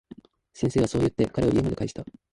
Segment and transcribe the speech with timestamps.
[0.55, 2.03] 先生はそう言って、彼を家まで帰した。